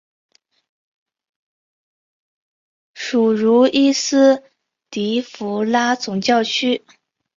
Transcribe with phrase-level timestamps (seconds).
[2.95, 4.41] 属茹伊斯
[4.89, 6.81] 迪福拉总教区。